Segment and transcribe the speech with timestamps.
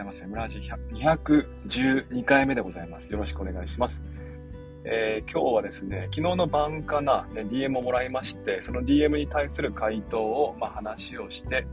[0.00, 0.26] ざいます。
[0.26, 0.60] 村ラジ
[0.92, 3.12] 212回目でございます。
[3.12, 4.02] よろしくお願いします。
[4.84, 11.66] えー、今日はですね、昨日の晩かな、ね、DM をもらいまして、その DM に対する回答を、まあ、話をして、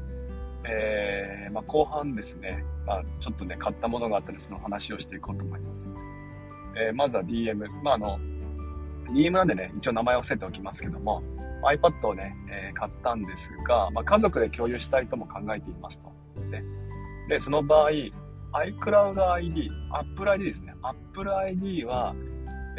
[0.66, 5.90] えー、まあ、後半ですね、まあ、ちょっとね、買ったものがあったので、その話をしていこうと思います。
[6.76, 7.70] えー、まずは DM。
[7.82, 8.20] まあ、あの、
[9.14, 11.24] DM なんでね、一応名前を伏せておきますけども、
[11.64, 16.18] iPad をね、えー、買ったんですが、まあ、家族で共有したいとも考えていますと。
[16.52, 16.62] ね、
[17.28, 17.92] で、その場合、
[18.54, 20.74] iCloud ID、Apple ID ですね。
[20.82, 22.16] Apple ID は、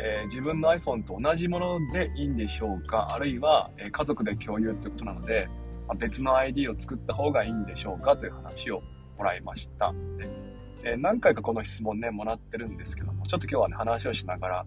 [0.01, 3.09] えー、自分の iPhone と同じものでいいんでしょうか？
[3.13, 5.49] あるいは、えー、家族で共有ってことなので、
[5.87, 8.17] まあ、別の ID を作った方がいいんでしょうか？
[8.17, 8.81] という話を
[9.17, 9.93] もらいました。
[10.85, 14.67] えー、何回かこの質問ね、もらってるんですけども、ちょっと今日はね、話をしながら、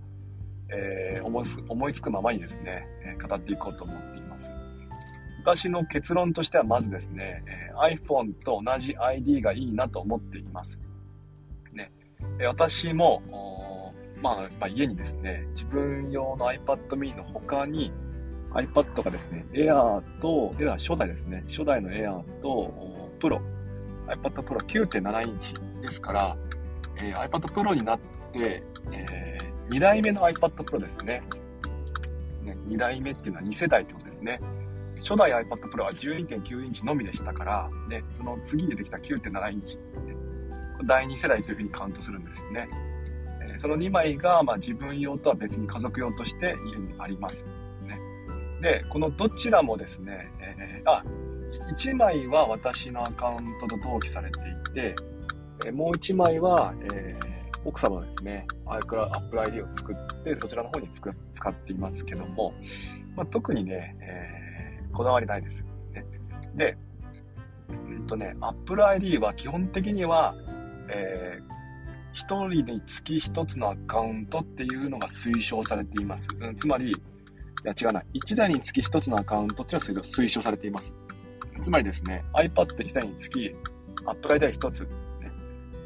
[0.74, 4.52] え思い思いつくままにですね、え語っていこうと思っています。
[5.44, 10.80] 私の結論としてはまずですね、え iPhone と同じ ID がいいなと思っています。
[11.74, 11.92] ね、
[12.46, 13.24] 私も、
[14.22, 17.92] まあ、まあ、家にですね、自分用の iPad mini の他に
[18.52, 23.42] iPad がですね、Air と、Air 初代ですね、初代の Air と Pro、
[24.08, 26.38] iPad Pro 9.7インチですから、
[26.98, 28.00] えー、iPad Pro になっ
[28.32, 28.62] て、
[28.92, 31.24] えー、2代目の iPad Pro ですね。
[32.44, 34.40] ね2代目っていうのは2世代ってことですね。
[35.02, 39.80] 初代 iPad Pro は12.9インチのみでしたから、ね、その次に出てきた9.7インチ、
[40.86, 42.68] 第2世代というふうにカウントするんですよね。
[43.54, 47.46] えその2枚が、ま、自分用とは別に家族用として家にあります。
[47.82, 48.00] ね、
[48.62, 51.04] で、このどちらもですね、えー、あ、
[51.74, 54.96] 1枚は私のアカウントと同期されていて、
[55.66, 62.54] えもう1枚は、えー、奥様ですね、Apple ID を作って、そちらの方に使っていますけども、
[63.16, 64.41] まあ、特にね、えー、
[65.02, 65.66] こだわりないです。
[65.94, 66.06] ね、
[66.54, 66.78] で、
[67.70, 70.36] うんとね、Apple ID は基本的には、
[70.90, 76.28] えー、1人につき1つのアカウントっていうのが推奨されています。
[76.40, 76.94] うん、つまり、い
[77.64, 80.94] や違うな、1台につき1つのアカウントっていうのは推奨されています。
[81.64, 83.52] つまりですね、iPad1 台につき
[84.06, 84.90] Apple ID は1つ、ね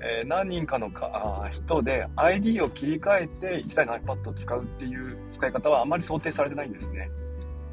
[0.01, 7.09] えー、何人かのか人で ID を切り替えて1台の iPad を使うっていう使い方はあまり想定されてないんですね。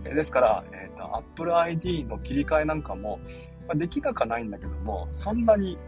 [0.05, 3.19] ですから、えと、Apple ID の切り替えなんかも、
[3.67, 5.79] まあ、できなくはないんだけども、そんなに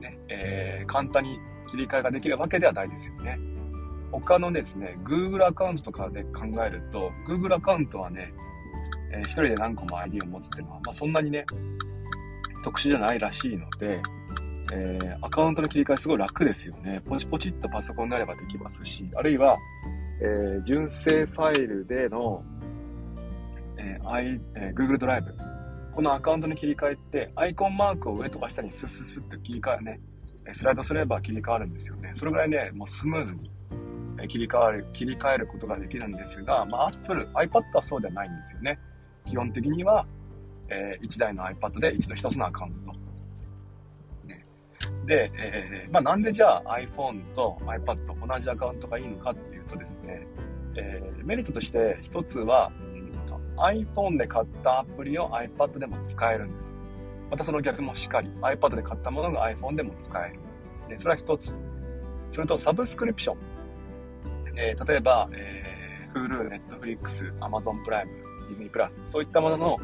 [0.00, 1.38] ね、えー、簡単に
[1.70, 3.38] 切り替えができるわけではないですよね。
[4.12, 8.32] 他のですね、Google アカウントとかで考えると、Google アカウントはね、
[9.12, 11.44] えー、一人で何個も ID を持つっていうのは、まあ、そんなにね、
[12.62, 14.00] 特殊じゃないらしいので、
[14.72, 17.02] えー、アカウントの切り替えすごい楽ですよね。
[17.04, 19.58] ポチポチっとパソコンであればできますし、あるいは、
[20.20, 22.44] えー、純正ファイルでの、
[23.84, 25.34] えー I えー、Google ドライブ。
[25.92, 30.00] このアカウントの切り替えって、アイコンマークを上とか下にスッスッスッと切り替えね、
[30.52, 32.12] スライドすれば切り替わるんですよね。
[32.14, 33.50] それぐらいね、もうスムーズに
[34.26, 38.78] 切り替わる、切り替えることができるんですが、まあ、Apple、iPad はそうではないんですよね。
[39.26, 40.06] 基本的には、
[40.68, 42.92] えー、1台の iPad で一度1つのアカウント。
[44.26, 44.44] ね、
[45.06, 50.26] で、えー、まあ、なんでじゃあ iPhone と iPad と同じアカウントがいいのかっていうとですね、
[50.76, 52.72] えー、メリットとして1つは、
[53.56, 56.74] iPhone で買ったアプリを iPad でも使えるんです。
[57.30, 60.38] またその逆もしっかり iPad で買ったものが iPhone でも使える。
[60.88, 61.54] でそれは一つ。
[62.30, 63.36] それとサブスクリプション。
[64.56, 68.12] えー、例えば、えー、Hulu、Netflix、Amazon プライム、
[68.50, 69.80] Disney プラス、そういったものの、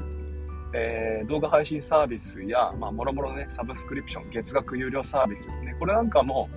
[0.73, 6.49] えー、動画配信サービスや、まあ、もろもろね、サブスクリプション、月額有料サービス、ね、これなんかも、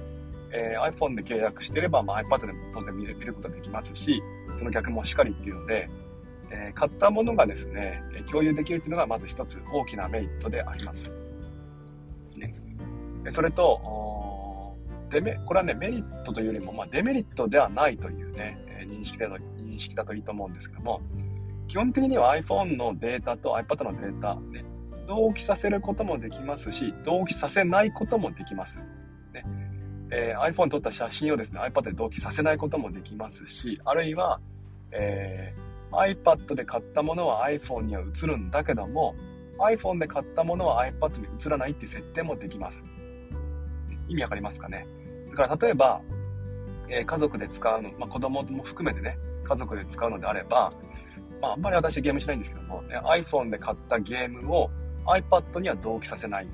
[0.52, 4.22] えー、iPhone で契約してれば、まあ、iPad でも当然見る見ることができますし、
[4.56, 5.90] その逆もしっかりっていうので、
[6.54, 11.12] えー、買ったものがですね、共有できるっていうのがまず一つ大きなメリットであります。
[12.38, 12.54] ね、
[13.30, 14.78] それと、
[15.10, 21.02] デメ、これはね、メリットというよりも、まあ、デメリットではないというね、認識だと、認識だといいと思うんですけども、
[21.68, 24.64] 基本的には iPhone のデータと iPad のデータ、ね、
[25.08, 28.80] 同期させることもできますし、同期させないこともできます。
[29.34, 29.44] ね
[30.12, 34.40] えー、iPhone 撮った写真をですね、iPad で同期させないこともできますし、あるいは、
[34.92, 39.16] えー iPad で買ったものは iPhone には映るんだけども
[39.60, 42.84] iPhone で買ったものは iPad に映らないって設定もできます。
[44.10, 44.88] 意味わかりますかね？
[45.30, 46.02] だから例えば、
[46.90, 50.72] えー、家族で使うの、まあ、子供も含めてね家族で使うのであれば、
[51.42, 54.70] まあ、あんまり私ゲームしないんですけども、ね、iPhone で買ったゲームを
[55.06, 56.48] iPad には同期させない。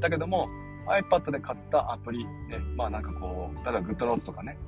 [0.00, 0.48] だけども
[0.86, 4.58] iPad で買ったアプリ、ね、まあなんかこう、例えば GoodNotes とかね、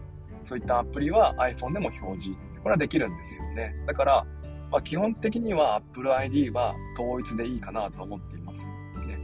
[0.43, 3.75] そういったアプリは iPhone でも表示これはできるんですよね。
[3.87, 4.27] だから、
[4.71, 8.65] まあ、基本的には Apple ID は統一でいいかなと思っています。
[8.65, 9.19] ね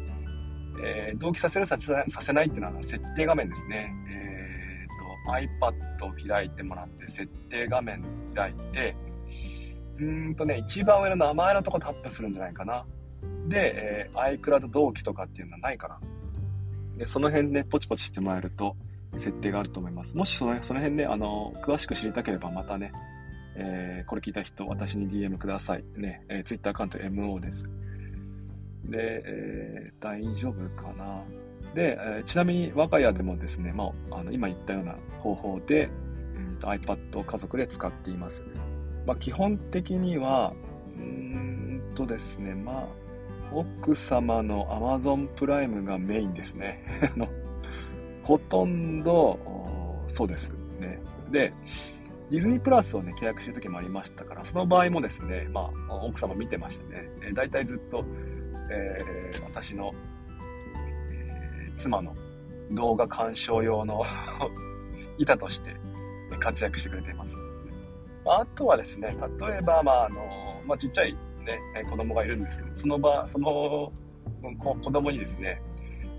[0.82, 3.94] えー、同期させるさせないっていうのは設定画面ですね。
[4.10, 8.04] えー、と、iPad を開いてもらって、設定画面
[8.34, 8.96] 開いて、
[9.98, 12.84] うーんとね、一番上の名前のとこタップするんじゃないかな。
[13.48, 16.00] で、えー、iCloud 同期とかっていうのはないかな。
[16.98, 18.76] で、その辺ね、ポチポチしてもらえると、
[19.16, 20.16] 設定があると思います。
[20.16, 22.92] もしそのその辺ね、あの、詳しく知りたければまたね、
[23.60, 25.84] えー、これ聞いた人、私に DM ください。
[25.96, 27.68] ね、えー、Twitter アカウント MO です。
[28.84, 31.22] で、えー、大丈夫かな？
[31.74, 35.90] で、えー、ちなみに我が家でもですね、まあ、あの今言ったような方法で、
[36.34, 38.44] うん、iPad を家族で使っています。
[39.06, 40.52] まあ、基本的には、
[40.96, 42.86] うんとですね、まあ、
[43.52, 46.84] 奥様の Amazon プライムがメインですね。
[48.22, 49.38] ほとんど、
[50.06, 51.00] そうですね。
[51.30, 51.52] で、
[52.30, 58.04] ディズニープラスをね、契約してる時もありましたから、その場合もですね、まあ、奥様見てましてね、えー、大体ずっと、
[58.70, 59.92] えー、私の、
[61.10, 62.14] えー、妻の
[62.72, 64.04] 動画鑑賞用の
[65.16, 65.74] 板として
[66.38, 67.36] 活躍してくれています。
[68.26, 71.58] あとはですね、例えば、まあ、あの、まあ、ちっちゃいね、
[71.88, 73.90] 子供がいるんですけど、その場、その
[74.42, 75.62] 子供にですね、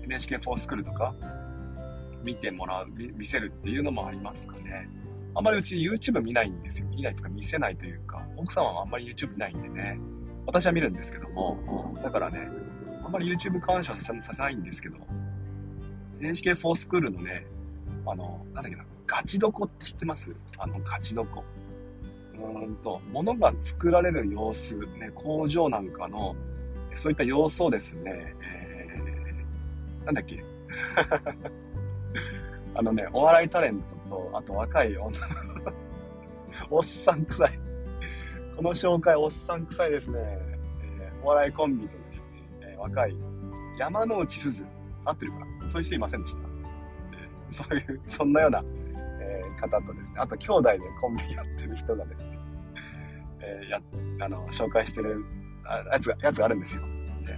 [0.08, 1.14] NHK4School とか
[2.24, 4.88] 見てもらう、見せるっていうのもありますかね。
[5.34, 6.88] あんまりうち YouTube 見ないんですよ。
[6.88, 9.98] 見ないですか見せないというか、奥様はあんまり YouTube 見ないんでね。
[10.46, 12.48] 私は見るんですけども、だからね、
[13.04, 14.96] あんまり YouTube 干渉させさせないんですけど、
[16.20, 17.46] NHK4 スクールのね、
[18.06, 20.34] あの、なんだっけな、ガチどこって知ってます？
[20.58, 21.44] あの、ガチどこ。
[22.34, 26.34] うんと、物が作られる様子、ね、工場なんかの、
[26.94, 30.42] そういった様子をですね、えー、なんだっけ。
[32.74, 33.99] あのね、お笑いタレント。
[34.10, 35.14] と、あと若い女の
[36.68, 37.58] おっさん臭い。
[38.56, 40.18] この紹介、おっさん臭いですね。
[40.18, 42.26] えー、お笑いコンビとですね、
[42.60, 43.14] えー、若い
[43.78, 44.66] 山之内すず、
[45.04, 45.46] 合ってるかな？
[45.70, 46.40] そういう人いませんでした？
[46.42, 48.62] えー、そういう、そんなような、
[49.20, 52.38] えー、方とですね、あと兄弟でコンビやってる人がですね、
[53.40, 53.80] えー、や、
[54.26, 55.24] あの、紹介してる
[55.90, 56.82] やつが、やつがあるんですよ。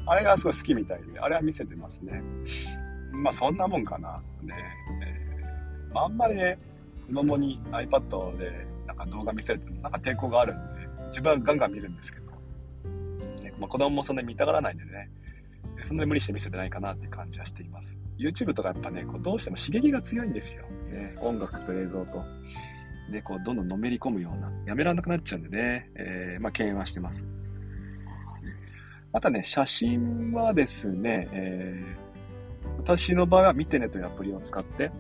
[0.06, 2.22] あれがすごい好きみたいで、あれは見せてますね。
[3.12, 4.20] まあそんなもんかな。
[4.42, 4.54] ね、
[5.04, 5.21] えー、
[5.94, 6.58] あんまりね、
[7.08, 12.30] 子供に iPad でなんか動画見せるってなんか抵抗があるんで、自分はガンガン見るんですけど、
[13.42, 15.10] ねまあ、子供もそんなに見たがらないんでね、
[15.84, 17.98] そんなに無理して見せてないかなって感じはしています。
[18.18, 20.64] YouTube とかやっぱね、こうどうしても刺激が強いんですよ。
[20.90, 22.22] ね、音楽と映像と。
[23.10, 27.26] で、こう、どんどんのめり込むような、やめられなくなっちゃうんでね、えー、まあ、敬遠はしてます。
[29.12, 34.90] またね、写真はですね、えー、私の場合は見てねというアプリを使って、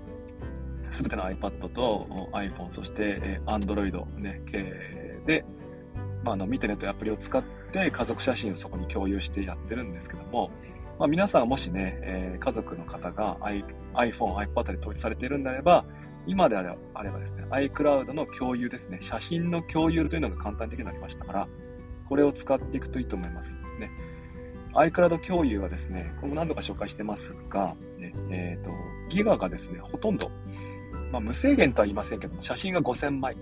[0.92, 5.44] すべての iPad と iPhone、そして Android、ね、系で、
[6.24, 7.42] まあ、あの、見てねというアプリを使っ
[7.72, 10.50] て家族写真をそこに共有してやってるんですけども、
[10.98, 13.38] まあ、皆さんもしね、えー、家族の方が
[13.94, 15.84] iPhone、iPad で統一されているんであれば、
[16.26, 21.48] 今であれあればですね、iCloud の共有ですね、写真の共有というのが簡単的になりましたから、
[22.08, 23.56] これを使っていくといいと思います。
[23.80, 23.90] ね、
[24.74, 28.70] iCloud 共有はですね、これも何度か紹介してますが、ねえーと、
[29.08, 30.30] ギガがですね、ほとんど、
[31.12, 33.36] まあ、無制限とは言いませんけども、写真が5000枚、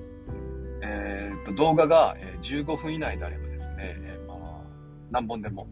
[0.83, 4.65] えーと、動画が15分以内であればですね、えー、まあ、
[5.13, 5.69] 何本でも、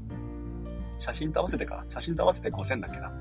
[0.96, 3.12] 写真と合わせてか、写真と合わせて5000だっけな。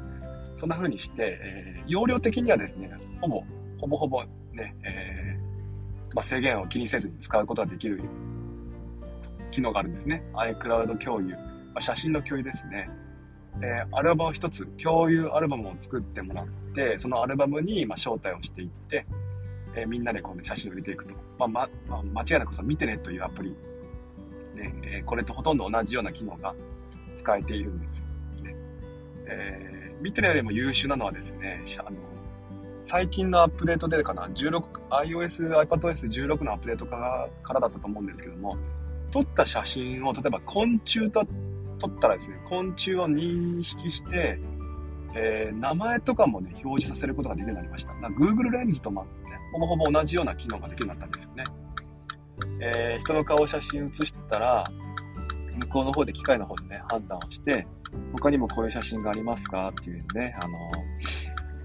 [0.56, 3.44] そんな風にして、えー、容量的にはですね、ほぼ
[3.80, 8.04] ほぼほぼね、えー、まあ、制限を気にせずに使うことができる
[9.50, 10.24] 機能があるんですね。
[10.34, 11.36] iCloud 共有。
[11.36, 11.44] ま
[11.76, 12.90] あ、写真の共有ですね。
[13.62, 19.06] えー、アルバム一つ、共有アルバムを作ってもらって、そのアルバムに、まあ招待をしていって、
[19.76, 21.14] えー、みんなでこう、ね、写真を入れていくと。
[21.38, 23.50] まあ、ま、まあ、間違いなくその見てねというアプリ、
[24.56, 26.54] ねえー、これとほとんど同じような機能が
[27.16, 28.04] 使えているんです。
[28.44, 28.56] ね
[29.26, 31.98] えー、見てねよりも優秀なのはですね、あの
[32.80, 38.58] 最近のアップデートでかな、16、iOS、iPadOS16 のアップデートからからだったと思うんですけども、
[39.12, 41.26] 撮った写真を、例えば昆虫と
[41.78, 44.40] 撮ったらですね、昆虫を認識して、
[45.16, 47.94] えー、名前とかもね、表示させることができるようになりました。
[47.94, 49.10] Google レンズとも、ね、
[49.54, 51.44] ほぼほぼ同じような機能ができるようになったんですよね。
[52.62, 54.70] えー、人の顔写真写したら、
[55.58, 57.66] 向こうの方で機械の方でね、判断をして、
[58.14, 60.58] 他にもこういう写真がありますかっていうね、あの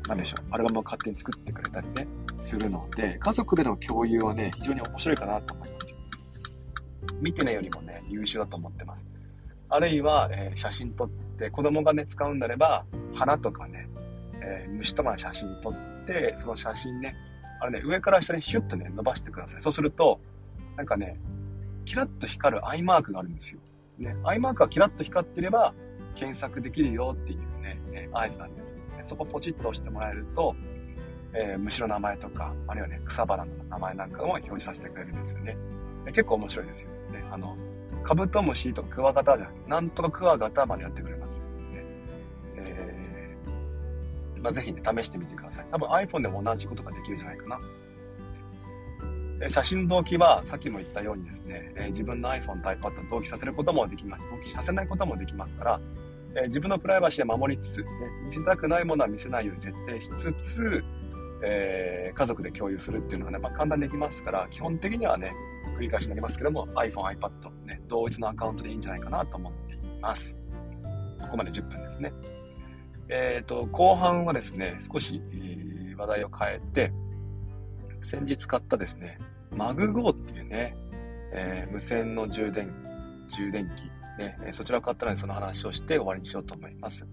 [0.08, 2.06] なんでしょう、アルバムを勝手に作ってくれたりね、
[2.38, 5.96] するので、家族での共有はね、非常に面白いかなと思います。
[7.20, 9.06] 見てねよりもね、優秀だと思ってます。
[9.72, 13.88] あるいは、えー、写真撮って、子供がね、使うんであれば、花とかね、
[14.42, 17.14] えー、虫とかの写真撮って、その写真ね、
[17.58, 19.60] あれね、上から下にヒュッとね、伸ばしてください。
[19.62, 20.20] そうすると、
[20.76, 21.18] なんかね、
[21.86, 23.60] キラッと光るアイマークがあるんですよ。
[23.98, 25.72] ね、アイマークがキラッと光ってれば、
[26.14, 28.76] 検索できるよっていうね、え合図なんです。
[29.00, 30.54] そこポチッと押してもらえると、
[31.32, 35.56] えー、虫の名前とか、あるいはね、草花の名前なんかも表示させてくれるんですよね。
[36.06, 36.90] 結構面白いですよ。
[37.10, 37.56] ね、あの、
[38.02, 41.38] カブトムシとかクワガタじゃなんとかクワガタまでやってくれます。
[41.38, 41.44] ね
[42.56, 45.66] えーまあ、ぜひね、試してみてください。
[45.70, 47.60] 多分 iPhone でも同じことができるんじゃないかな。
[49.48, 54.26] 写真の同期はさっきも言ったようにですね、え自分の iPhone と iPad を同期させることもできます。
[54.30, 55.80] 同期させないこともできますから、
[56.36, 57.86] え自分のプライバシーは守りつつ、ね、
[58.26, 60.84] 見せたくないものは見せないように設定しつつ、
[61.44, 65.32] えー、家族で共有するっていうのがね、まあ、簡単にできますから、基本的にはね、
[65.76, 70.38] 繰り返しになりますけども、iPhone、iPad、ね、同一のアカウントでいいんじゃないかなと思っています。
[71.20, 72.12] ここまで10分ですね。
[73.08, 76.92] えっ、ー、と、後半はですね、少し、えー、話題を変えて、
[78.02, 79.18] 先日買ったですね、
[79.56, 80.74] マグゴーっていうね、
[81.32, 82.72] えー、無線の充電、
[83.28, 87.06] 充電器、ね、そちらを買ったのでその話をして終わりにしようと思います。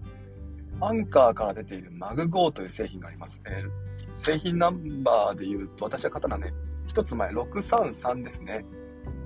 [0.80, 3.42] アンカーから出ているマグゴーという製品があります。
[3.46, 3.70] えー、
[4.14, 6.54] 製品ナンバーで言うと、私は買ったのはね、
[6.86, 8.64] 一つ前、633ですね。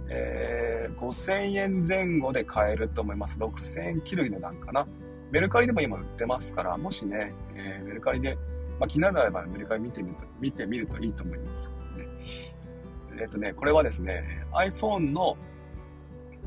[0.08, 3.38] えー、5000円前後で買えると思います。
[3.38, 4.86] 6000円切る値段かな。
[5.30, 8.36] メルカリでも今売ってますから、もしね、えー、メルカリで、
[8.80, 11.70] まあ、気になればメルカリ見てみると見てみるといいと思います。
[13.16, 15.36] えっ、とね、これはですね、iPhone の、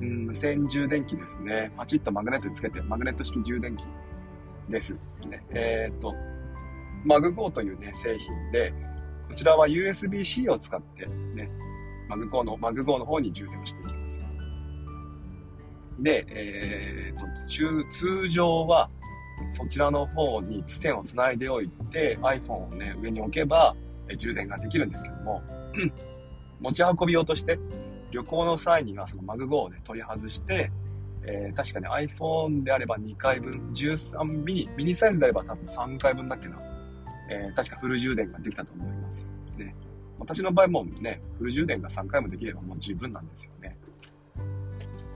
[0.02, 1.72] うん、無線充電器ですね。
[1.78, 3.86] パチッとマグネットにつけて、マグネット式充電器
[4.70, 4.94] です。
[5.28, 6.14] ね、えっ、と、
[7.06, 8.74] マグゴーというね、製品で、
[9.30, 11.50] こちらは USB-C を使ってね、
[12.08, 14.22] マグゴーの、マグゴーの方に充電をしていきます。
[16.00, 17.26] で、えっ、と、
[17.90, 18.90] 通常は、
[19.50, 23.76] そちらの方に線をつないでおいて iPhone をね、上に置けば
[24.18, 25.42] 充電ができるんですけども、
[26.60, 27.60] 持ち運び用として
[28.12, 30.72] 旅行の際にはそのマグ5をね、取り外して、
[31.28, 36.58] えー、確かね iPhone であれば2回分、13ミニ、ミニサイズであれば多分3回分だっけな。
[37.30, 39.28] えー、確かフル充電ができたと思います。
[39.58, 39.76] ね。
[40.18, 43.78] 私の場合もね、フル充電が3回もできればもう十分なんですよね。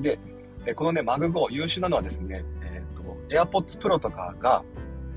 [0.01, 0.20] で、
[0.65, 4.63] えこのね、マグ5優秀なのはですね、えっ、ー、と、AirPods Pro とかが、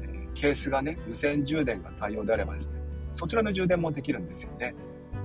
[0.03, 2.81] えー、ケースがね、無線充電が対応であればですね、
[3.13, 4.75] そちらの充電もできるんですよね。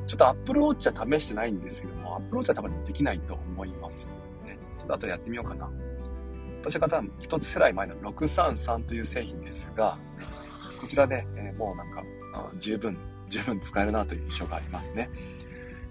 [0.08, 4.10] ちょっと Apple Watch は試してないんですけども、Apple Watch は多分できないと思います。
[4.92, 5.70] ょっと後でやってみようかな。
[6.62, 9.98] 私は方一つ世代前の633という製品ですが、
[10.82, 12.04] こちらで、えー、もうなんか、
[12.60, 12.98] 十分、
[13.30, 15.10] 十分使えるなという印象がありますね。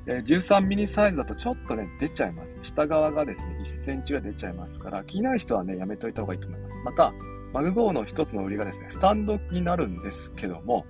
[0.07, 2.59] え13ミニサイズだとちょっとね、出ちゃいます。
[2.62, 6.75] 下側がですね、1センチが出ちゃいますから、気になる人はね、やめといた方がいいと思います。
[6.85, 7.12] また、
[7.52, 10.87] マグゴーの一つの売りがですね、スタンドになるんですけども、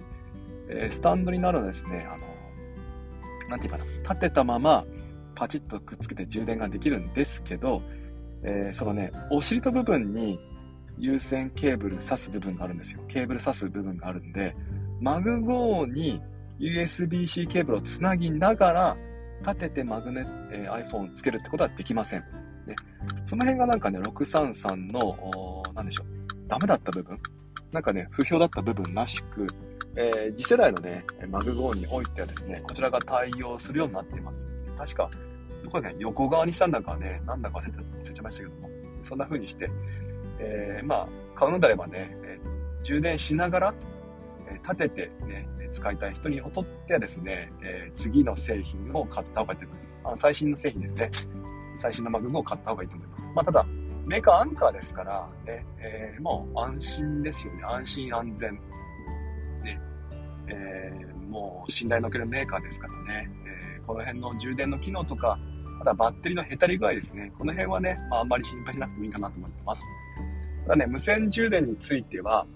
[0.69, 2.27] えー、スタンドになるのですね、あの、
[3.49, 4.85] なんていうかな、立てたまま
[5.39, 7.81] パチッとくっつけて充電ができるんですけど、
[8.43, 10.37] えー、そのね、お尻と部分に
[10.99, 13.01] 有線ケーブル挿す部分があるんですよ。
[13.07, 14.57] ケーブル挿す部分があるんで、
[15.01, 16.21] マグゴーに
[16.59, 18.97] USB-C ケーブルをつなぎながら、
[19.43, 22.25] 立ててマグネ、えー、iPhone つけるってことはできません。
[22.67, 22.75] ね、
[23.25, 26.07] その辺がなんかね、633の、なんでしょう、
[26.49, 27.17] ダメだった部分？
[27.71, 29.47] なんかね、不評だった部分らしく、
[29.95, 34.49] えー、次世代のね、マグゴーにおいてはですね、こちらが対応するようになっています。
[34.77, 35.11] 確か、
[35.65, 38.71] どこね、横側にしたんだかね、なんだか忘れちゃいましたけども、
[39.03, 39.69] そんな風にして、
[40.39, 43.75] えー、まあ、買うのであればね、えー、充電しながら、
[44.51, 49.99] え立ててね、使いたい人にとってはですね、え次の製品を買った方がいいと思います。
[50.05, 51.11] あ最新の製品ですね。
[51.77, 53.29] 最新の MagGo を買った方がいいと思います。
[53.35, 53.67] まあ、ただ、
[54.07, 57.63] メーカー Anker ですからね、えー、もう安心ですよね。
[57.65, 58.55] 安心安全。
[59.63, 59.81] ね。
[60.49, 63.31] えー、もう信頼のおけるメーカーですからね。
[63.89, 65.39] この辺の充電の機能とか、
[65.81, 67.33] あとはバッテリーのへたり具合ですね。
[67.39, 69.83] この辺はね、まあ、あんまり心配しなくてもいいかなと思ってます。
[70.65, 72.47] ただね、無線充電については、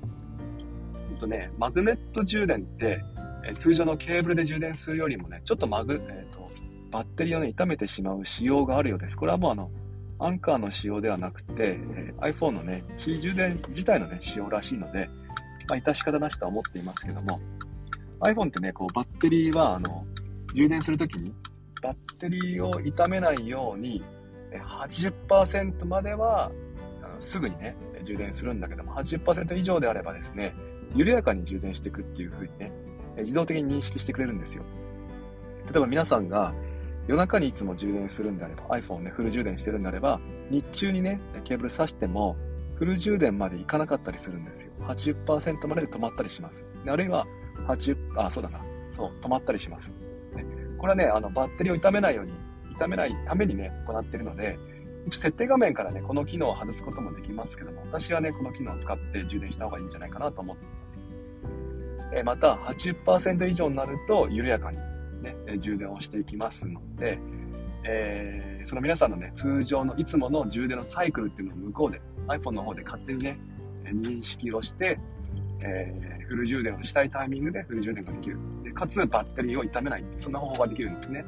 [1.09, 3.03] ほんとね、マグネット充電って、
[3.45, 6.51] え通常のケーブルで充電するよりもね、ちょっとマグ、えっ、ー、と、
[6.93, 9.17] バッテリーをね、傷めてしまう仕様があるようです。
[9.17, 9.71] これはもうあの、
[10.19, 15.09] アンカーの仕様ではなくて、え iPhone のね、地充電自体のね、仕様らしいので、
[15.67, 17.41] まあ、致し方なしとは思っていますけども、
[18.21, 20.07] iPhone ってね、こう、バッテリーは、あの、
[20.53, 21.35] 充電するときに、
[21.83, 24.03] バッテリーを傷めないように、
[24.53, 26.51] 80%までは、
[27.19, 30.55] すぐにね、充電するんだけども、80%以上であればですね、
[30.95, 32.73] 緩やかに充電していくっていう風にね、
[33.19, 34.65] 自動的に認識してくれるんですよ。
[35.65, 36.53] 例えば皆さんが、
[37.09, 42.37] 夜中にいつも充電するんであれば、iPhone ね、フル充電してるんであれば、日中にね、ケーブル挿しても、
[42.77, 44.73] フル充電までいかなかったりするんですよ。
[44.81, 46.65] 80%までで止まったりします。
[46.87, 47.27] あるいは、
[47.67, 48.61] 80、あ、そうだな。
[48.97, 49.91] そう、止まったりします。
[50.83, 52.33] これはね、あの、バッテリーを傷めないように、
[52.75, 54.59] 傷めないためにね、行っているので、
[55.13, 60.99] 設定画面からね、この機能を外すこともできますけども、私はね、この機能を使って充電した方がいいんじゃないかなと思っています。
[62.17, 64.79] えまた、80%以上になると、緩やかに
[65.23, 67.21] ね、充電をしていきますので、
[67.85, 73.39] えー、その皆さんのね、通常のいつもの充電のサイクルっていうのを向こうで、iPhone の方で勝手にね、
[73.85, 74.99] 認識をして、
[75.65, 78.39] えー、フル充電をしたいタイミングでフル充電ができる。
[78.65, 80.05] でかつ、バッテリーを傷めない。
[80.17, 81.25] そんな方法ができるんですね。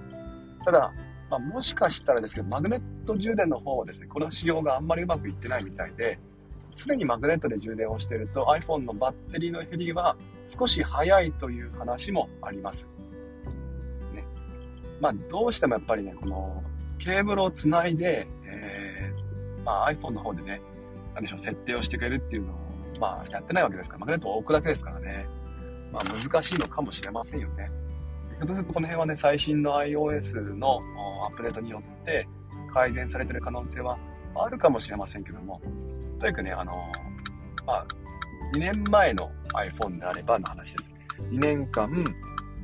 [0.64, 0.92] ただ、
[1.30, 6.18] まあ、もしかしたらですけど、マグネット充電の方はですね、この仕様があんまりうまくいってないみたいで、
[6.76, 12.88] 常にマグネットで充電をしていると iPhone のバッテリーの減りは少し早いという話もあります。
[14.12, 14.24] ね。
[15.00, 16.62] まあ、どうしてもやっぱりね、この
[16.98, 20.60] ケーブルをつないで、えー、まあ、iPhone の方でね、
[21.14, 22.63] 何でしょう、設定をしてくれるっていうのを、
[23.00, 25.26] まあ、やってないわけですから、マグネットを置くだけですからね。
[25.92, 27.70] まあ、難しいのかもしれませんよね。
[28.44, 30.80] そうするとこの辺はね、最新の iOS の
[31.24, 32.26] アップデートによって
[32.72, 33.96] 改善されてる可能性は
[34.34, 35.60] あるかもしれませんけども、
[36.18, 36.72] とにかくね、あの、
[37.64, 37.86] まあ、
[38.54, 40.92] 2年前の iPhone であればの話です。
[41.30, 42.04] 2年間、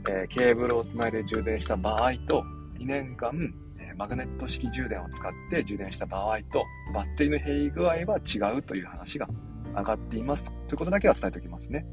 [0.08, 2.44] えー、ケーブルをつないで充電した場合と、
[2.78, 3.32] 2年間、
[3.78, 9.28] えー、マグネット式充電を使って充電した場合と、バッテリーの減り具合は違うという話が
[9.74, 10.52] 上がっています。
[10.68, 11.86] ということだけは伝えておきますね。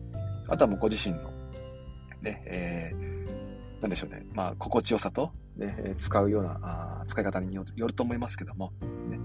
[0.48, 1.32] あとはもうご自身の、
[2.22, 8.72] ね、えー、なんでしょうね、まあ、心地よさと、ね、使うようなあ使い方によると思いますけども、
[9.10, 9.20] ね、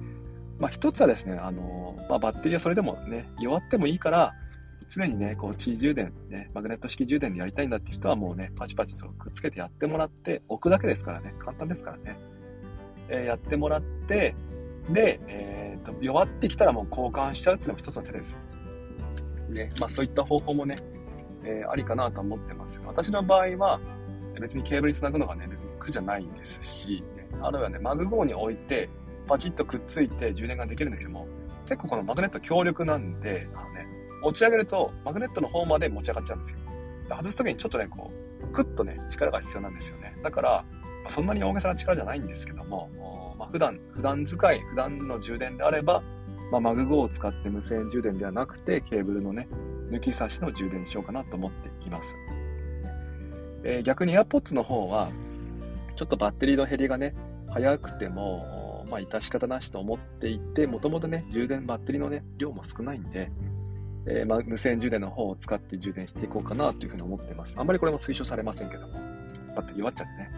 [0.58, 4.34] まあ、一つはですね、あのまあ、バッテリーはそれでもね、弱ってもいいから、
[4.88, 12.18] 常にね、こう、地充電、ね、マグネット式充電でやりたいんだっていう人はもうね、パチパチそうくっつけてやってもらって、置くだけですからね、簡単ですからね。
[13.08, 14.34] えー、やってもらって、
[14.88, 18.36] で、えーと、弱ってきたらもう交換しちゃうっていうのも一つの手です。
[19.48, 20.78] ね、まあそういった方法もね、
[21.44, 22.80] えー、ありかなと思ってます。
[22.86, 23.80] 私の場合は、
[24.40, 28.88] 別にケーブルにつなぐのがね、別に苦じゃないんですし、ね、あるいはね、マグ号に置いて、
[29.26, 31.26] パチッとくっついて充電ができるんですけども、
[31.66, 33.86] 結構このマグネット強力なんで、あのね、
[34.22, 36.58] 持ち上げるとマグネットの方まで持ち上がっちゃうんですよ。
[37.08, 38.10] で外す時にちょっとね、こ
[38.42, 40.16] う、クッとね、力が必要なんですよね。
[40.22, 40.64] だから、
[41.08, 42.88] そんなに大げさな力じゃないんですけども、
[43.38, 46.02] まあ、普段、普段使い、普段の充電であれば、
[46.50, 49.48] まあ、マグ5を使って無線充電ではなくて、ケーブルのね、
[49.90, 52.14] 抜き差しの充電にしようかなと思っています。
[53.64, 55.10] えー、逆に AirPods の方は、
[55.96, 57.14] ちょっとバッテリーの減りがね、
[57.48, 63.30] 早くても、まあ、致し方なしと思っていて、もともとね、充電バッテリーのね、量も少ないんで、
[64.06, 67.54] えー、まあ、無線充電の方を使って充電していこうかなというふうに思ってます。
[67.58, 68.94] あんまりこれも推奨されませんけども、
[69.54, 70.30] バッテリー弱っちゃってね。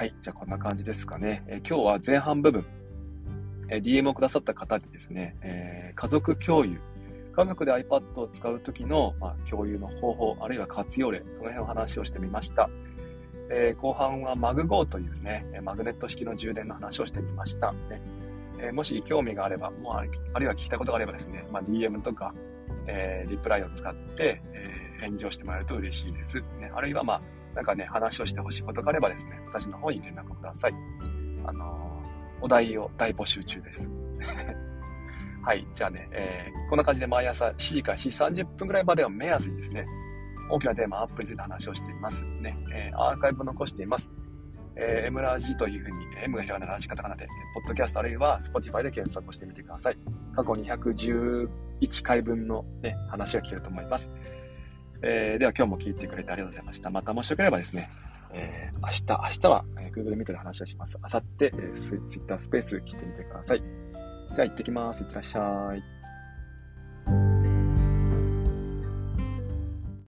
[0.00, 1.44] はい、じゃあこんな感じですかね。
[1.46, 2.64] え、今日は前半部分、
[3.68, 6.80] え、DM をくださった方にですね、え、家族共有、
[7.36, 12.70] 家族で iPad を使う時の、まあ、共有の方法、あるいは活用例、その辺を話をしてみました。
[13.50, 17.72] えー、後半は MagGo というね、マグネット式の充電の話をしてみました。
[17.72, 18.00] ね
[18.58, 20.04] えー、もし興味があれば、もうあ
[20.38, 22.32] るいは聞いたことがあればですね、まあ、DM とか、
[22.86, 26.40] えー、リプライを使って、えー、返事をしてもらえると嬉しいです。
[26.58, 27.20] ね、あるいは、まあ、
[27.54, 30.74] なんかね、話をしてほしいことがあればですね、私の方に連絡ください。
[31.44, 32.02] あの
[32.40, 33.90] お題を大募集中です。
[35.42, 35.66] はい。
[35.72, 39.86] じゃあね、えー、こんな感じで毎朝7時から4時30分ぐらいまでを目安にですね、
[40.50, 42.58] 大きなテーマ、アップについて話をしていますね。
[42.72, 44.10] えー、アーカイブを残しています。
[44.76, 49.98] えー、M ラジというふうに、M がひらがなラジカタカナで、ポッドキャストあるいは Spotify で検索をしてみてください。
[50.34, 51.48] 過去211
[52.02, 54.10] 回分のね、話が聞けると思います。
[55.02, 56.90] えー、では今日も聞いてくれてありがとうございました。
[56.90, 57.90] またもしよければですね、
[58.32, 60.98] えー、明日、明日は、え、Google Meet で話をします。
[60.98, 63.62] 明後日、えー、Twitter スペース聞いてみてください。
[64.34, 65.02] じゃあ行ってきます。
[65.02, 65.99] いってらっしゃい。